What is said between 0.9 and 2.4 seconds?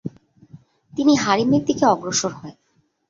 তিনি হারিমের দিকে অগ্রসর